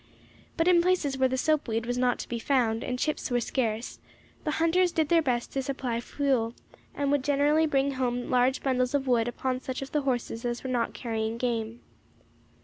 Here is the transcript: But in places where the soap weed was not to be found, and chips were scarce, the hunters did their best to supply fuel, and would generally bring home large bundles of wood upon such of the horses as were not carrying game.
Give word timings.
But 0.57 0.67
in 0.67 0.81
places 0.81 1.15
where 1.15 1.29
the 1.29 1.37
soap 1.37 1.67
weed 1.67 1.85
was 1.85 1.95
not 1.95 2.17
to 2.17 2.27
be 2.27 2.39
found, 2.39 2.83
and 2.83 2.97
chips 2.97 3.29
were 3.29 3.39
scarce, 3.39 3.99
the 4.45 4.51
hunters 4.57 4.91
did 4.91 5.09
their 5.09 5.21
best 5.21 5.53
to 5.53 5.61
supply 5.61 5.99
fuel, 6.01 6.55
and 6.95 7.11
would 7.11 7.23
generally 7.23 7.67
bring 7.67 7.91
home 7.91 8.27
large 8.31 8.63
bundles 8.63 8.95
of 8.95 9.05
wood 9.05 9.27
upon 9.27 9.59
such 9.59 9.83
of 9.83 9.91
the 9.91 10.01
horses 10.01 10.43
as 10.43 10.63
were 10.63 10.71
not 10.71 10.95
carrying 10.95 11.37
game. 11.37 11.81